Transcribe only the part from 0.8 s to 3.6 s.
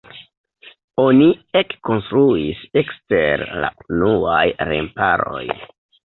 Oni ekkonstruis ekster